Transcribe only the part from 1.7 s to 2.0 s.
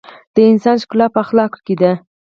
ده.